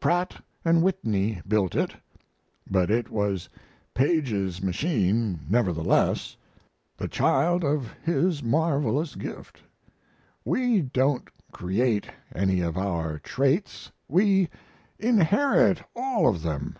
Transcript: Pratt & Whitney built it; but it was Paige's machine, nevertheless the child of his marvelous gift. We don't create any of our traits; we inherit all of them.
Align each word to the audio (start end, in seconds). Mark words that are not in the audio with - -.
Pratt 0.00 0.34
& 0.56 0.64
Whitney 0.64 1.40
built 1.46 1.76
it; 1.76 1.94
but 2.68 2.90
it 2.90 3.10
was 3.12 3.48
Paige's 3.94 4.60
machine, 4.60 5.38
nevertheless 5.48 6.36
the 6.96 7.06
child 7.06 7.62
of 7.62 7.92
his 8.02 8.42
marvelous 8.42 9.14
gift. 9.14 9.62
We 10.44 10.82
don't 10.82 11.28
create 11.52 12.10
any 12.34 12.60
of 12.60 12.76
our 12.76 13.20
traits; 13.20 13.92
we 14.08 14.48
inherit 14.98 15.84
all 15.94 16.26
of 16.26 16.42
them. 16.42 16.76